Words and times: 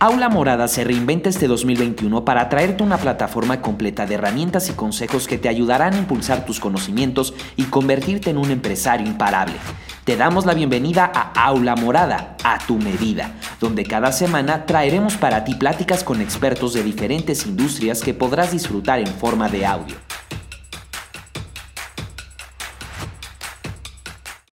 Aula 0.00 0.28
Morada 0.28 0.68
se 0.68 0.84
reinventa 0.84 1.28
este 1.28 1.48
2021 1.48 2.24
para 2.24 2.48
traerte 2.48 2.84
una 2.84 2.98
plataforma 2.98 3.60
completa 3.60 4.06
de 4.06 4.14
herramientas 4.14 4.70
y 4.70 4.74
consejos 4.74 5.26
que 5.26 5.38
te 5.38 5.48
ayudarán 5.48 5.94
a 5.94 5.98
impulsar 5.98 6.46
tus 6.46 6.60
conocimientos 6.60 7.34
y 7.56 7.64
convertirte 7.64 8.30
en 8.30 8.38
un 8.38 8.52
empresario 8.52 9.08
imparable. 9.08 9.56
Te 10.04 10.16
damos 10.16 10.46
la 10.46 10.54
bienvenida 10.54 11.10
a 11.12 11.32
Aula 11.46 11.74
Morada, 11.74 12.36
a 12.44 12.58
tu 12.64 12.78
medida, 12.78 13.32
donde 13.60 13.82
cada 13.82 14.12
semana 14.12 14.66
traeremos 14.66 15.16
para 15.16 15.42
ti 15.42 15.56
pláticas 15.56 16.04
con 16.04 16.20
expertos 16.20 16.74
de 16.74 16.84
diferentes 16.84 17.44
industrias 17.44 18.00
que 18.00 18.14
podrás 18.14 18.52
disfrutar 18.52 19.00
en 19.00 19.08
forma 19.08 19.48
de 19.48 19.66
audio. 19.66 20.07